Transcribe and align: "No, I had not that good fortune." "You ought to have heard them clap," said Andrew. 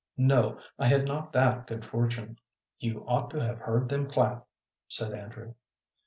"No, 0.17 0.59
I 0.79 0.87
had 0.87 1.05
not 1.05 1.31
that 1.33 1.67
good 1.67 1.85
fortune." 1.85 2.39
"You 2.79 3.05
ought 3.07 3.29
to 3.35 3.39
have 3.39 3.59
heard 3.59 3.87
them 3.87 4.09
clap," 4.09 4.47
said 4.87 5.13
Andrew. 5.13 5.53